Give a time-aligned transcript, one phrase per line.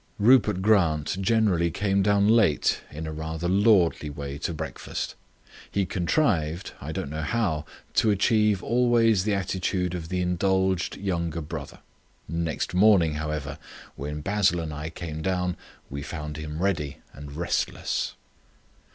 [0.17, 5.13] Rupert Grant generally came down late in a rather lordly way to breakfast;
[5.69, 7.65] he contrived, I don't know how,
[7.97, 11.81] to achieve always the attitude of the indulged younger brother.
[12.27, 13.59] Next morning, however,
[13.95, 15.55] when Basil and I came down
[15.87, 18.15] we found him ready and restless.